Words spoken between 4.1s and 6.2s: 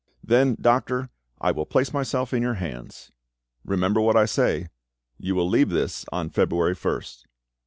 I say. You will leave this